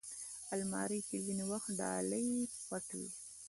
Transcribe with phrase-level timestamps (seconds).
[0.55, 2.27] الماري کې ځینې وخت ډالۍ
[2.67, 3.09] پټ وي